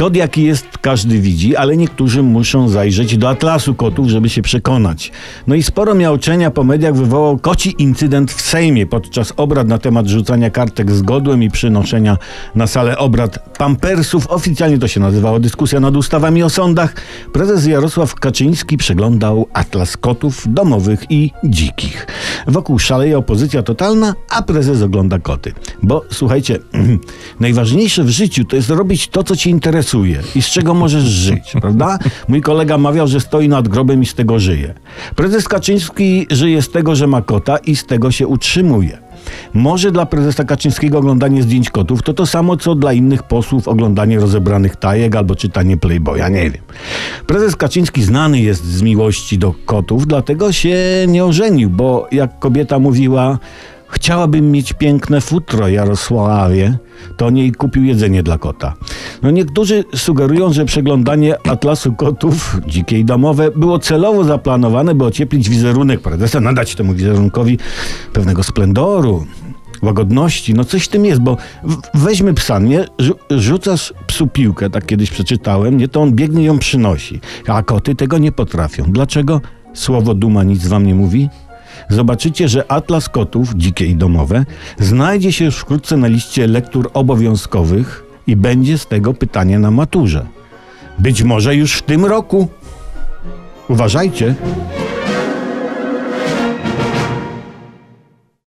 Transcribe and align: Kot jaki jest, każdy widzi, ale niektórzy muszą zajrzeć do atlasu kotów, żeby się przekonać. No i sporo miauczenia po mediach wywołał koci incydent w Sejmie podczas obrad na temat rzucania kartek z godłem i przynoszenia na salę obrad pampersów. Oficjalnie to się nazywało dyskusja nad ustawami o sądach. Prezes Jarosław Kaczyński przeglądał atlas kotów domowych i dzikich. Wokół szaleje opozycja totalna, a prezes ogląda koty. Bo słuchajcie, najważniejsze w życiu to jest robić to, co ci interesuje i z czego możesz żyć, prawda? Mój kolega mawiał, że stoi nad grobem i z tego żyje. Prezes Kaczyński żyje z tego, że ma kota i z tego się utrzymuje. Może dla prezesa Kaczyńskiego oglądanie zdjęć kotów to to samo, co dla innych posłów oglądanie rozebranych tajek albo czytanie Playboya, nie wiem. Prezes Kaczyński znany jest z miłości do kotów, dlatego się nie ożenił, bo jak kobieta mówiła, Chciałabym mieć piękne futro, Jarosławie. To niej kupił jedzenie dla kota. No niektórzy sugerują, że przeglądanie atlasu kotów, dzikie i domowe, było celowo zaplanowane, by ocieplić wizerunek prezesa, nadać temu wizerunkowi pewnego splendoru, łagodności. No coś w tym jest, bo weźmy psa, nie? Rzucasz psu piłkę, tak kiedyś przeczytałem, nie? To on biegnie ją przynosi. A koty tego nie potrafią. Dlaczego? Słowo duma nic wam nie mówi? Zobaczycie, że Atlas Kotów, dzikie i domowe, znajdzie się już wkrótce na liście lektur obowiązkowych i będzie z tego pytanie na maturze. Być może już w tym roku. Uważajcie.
Kot 0.00 0.16
jaki 0.16 0.44
jest, 0.44 0.78
każdy 0.80 1.20
widzi, 1.20 1.56
ale 1.56 1.76
niektórzy 1.76 2.22
muszą 2.22 2.68
zajrzeć 2.68 3.18
do 3.18 3.28
atlasu 3.28 3.74
kotów, 3.74 4.08
żeby 4.08 4.28
się 4.28 4.42
przekonać. 4.42 5.12
No 5.46 5.54
i 5.54 5.62
sporo 5.62 5.94
miauczenia 5.94 6.50
po 6.50 6.64
mediach 6.64 6.94
wywołał 6.94 7.38
koci 7.38 7.74
incydent 7.78 8.32
w 8.32 8.40
Sejmie 8.40 8.86
podczas 8.86 9.32
obrad 9.36 9.68
na 9.68 9.78
temat 9.78 10.06
rzucania 10.06 10.50
kartek 10.50 10.90
z 10.90 11.02
godłem 11.02 11.42
i 11.42 11.50
przynoszenia 11.50 12.18
na 12.54 12.66
salę 12.66 12.98
obrad 12.98 13.56
pampersów. 13.58 14.26
Oficjalnie 14.26 14.78
to 14.78 14.88
się 14.88 15.00
nazywało 15.00 15.40
dyskusja 15.40 15.80
nad 15.80 15.96
ustawami 15.96 16.42
o 16.42 16.50
sądach. 16.50 16.94
Prezes 17.32 17.66
Jarosław 17.66 18.14
Kaczyński 18.14 18.76
przeglądał 18.76 19.46
atlas 19.52 19.96
kotów 19.96 20.44
domowych 20.48 21.04
i 21.10 21.30
dzikich. 21.44 22.06
Wokół 22.46 22.78
szaleje 22.78 23.18
opozycja 23.18 23.62
totalna, 23.62 24.14
a 24.28 24.42
prezes 24.42 24.82
ogląda 24.82 25.18
koty. 25.18 25.52
Bo 25.82 26.04
słuchajcie, 26.10 26.58
najważniejsze 27.40 28.04
w 28.04 28.10
życiu 28.10 28.44
to 28.44 28.56
jest 28.56 28.70
robić 28.70 29.08
to, 29.08 29.24
co 29.24 29.36
ci 29.36 29.50
interesuje 29.50 30.22
i 30.34 30.42
z 30.42 30.46
czego 30.46 30.74
możesz 30.74 31.04
żyć, 31.26 31.52
prawda? 31.60 31.98
Mój 32.28 32.40
kolega 32.40 32.78
mawiał, 32.78 33.08
że 33.08 33.20
stoi 33.20 33.48
nad 33.48 33.68
grobem 33.68 34.02
i 34.02 34.06
z 34.06 34.14
tego 34.14 34.38
żyje. 34.38 34.74
Prezes 35.16 35.48
Kaczyński 35.48 36.26
żyje 36.30 36.62
z 36.62 36.70
tego, 36.70 36.96
że 36.96 37.06
ma 37.06 37.22
kota 37.22 37.58
i 37.58 37.76
z 37.76 37.86
tego 37.86 38.10
się 38.10 38.26
utrzymuje. 38.26 39.09
Może 39.54 39.92
dla 39.92 40.06
prezesa 40.06 40.44
Kaczyńskiego 40.44 40.98
oglądanie 40.98 41.42
zdjęć 41.42 41.70
kotów 41.70 42.02
to 42.02 42.14
to 42.14 42.26
samo, 42.26 42.56
co 42.56 42.74
dla 42.74 42.92
innych 42.92 43.22
posłów 43.22 43.68
oglądanie 43.68 44.20
rozebranych 44.20 44.76
tajek 44.76 45.16
albo 45.16 45.34
czytanie 45.34 45.76
Playboya, 45.76 46.30
nie 46.30 46.50
wiem. 46.50 46.62
Prezes 47.26 47.56
Kaczyński 47.56 48.02
znany 48.02 48.40
jest 48.40 48.64
z 48.64 48.82
miłości 48.82 49.38
do 49.38 49.54
kotów, 49.66 50.06
dlatego 50.06 50.52
się 50.52 50.76
nie 51.08 51.24
ożenił, 51.24 51.70
bo 51.70 52.08
jak 52.12 52.38
kobieta 52.38 52.78
mówiła, 52.78 53.38
Chciałabym 53.90 54.50
mieć 54.50 54.72
piękne 54.72 55.20
futro, 55.20 55.68
Jarosławie. 55.68 56.78
To 57.16 57.30
niej 57.30 57.52
kupił 57.52 57.84
jedzenie 57.84 58.22
dla 58.22 58.38
kota. 58.38 58.74
No 59.22 59.30
niektórzy 59.30 59.84
sugerują, 59.94 60.52
że 60.52 60.64
przeglądanie 60.64 61.48
atlasu 61.48 61.92
kotów, 61.92 62.60
dzikie 62.66 62.98
i 62.98 63.04
domowe, 63.04 63.50
było 63.50 63.78
celowo 63.78 64.24
zaplanowane, 64.24 64.94
by 64.94 65.04
ocieplić 65.04 65.48
wizerunek 65.48 66.00
prezesa, 66.00 66.40
nadać 66.40 66.74
temu 66.74 66.94
wizerunkowi 66.94 67.58
pewnego 68.12 68.42
splendoru, 68.42 69.26
łagodności. 69.82 70.54
No 70.54 70.64
coś 70.64 70.84
w 70.84 70.88
tym 70.88 71.04
jest, 71.04 71.20
bo 71.20 71.36
weźmy 71.94 72.34
psa, 72.34 72.58
nie? 72.58 72.84
Rzucasz 73.30 73.94
psu 74.06 74.26
piłkę, 74.26 74.70
tak 74.70 74.86
kiedyś 74.86 75.10
przeczytałem, 75.10 75.76
nie? 75.76 75.88
To 75.88 76.00
on 76.00 76.12
biegnie 76.12 76.44
ją 76.44 76.58
przynosi. 76.58 77.20
A 77.46 77.62
koty 77.62 77.94
tego 77.94 78.18
nie 78.18 78.32
potrafią. 78.32 78.84
Dlaczego? 78.88 79.40
Słowo 79.74 80.14
duma 80.14 80.42
nic 80.42 80.66
wam 80.66 80.86
nie 80.86 80.94
mówi? 80.94 81.28
Zobaczycie, 81.88 82.48
że 82.48 82.72
Atlas 82.72 83.08
Kotów, 83.08 83.54
dzikie 83.56 83.86
i 83.86 83.94
domowe, 83.94 84.44
znajdzie 84.78 85.32
się 85.32 85.44
już 85.44 85.56
wkrótce 85.56 85.96
na 85.96 86.08
liście 86.08 86.46
lektur 86.46 86.90
obowiązkowych 86.94 88.04
i 88.26 88.36
będzie 88.36 88.78
z 88.78 88.86
tego 88.86 89.14
pytanie 89.14 89.58
na 89.58 89.70
maturze. 89.70 90.26
Być 90.98 91.22
może 91.22 91.54
już 91.54 91.72
w 91.74 91.82
tym 91.82 92.04
roku. 92.04 92.48
Uważajcie. 93.68 94.34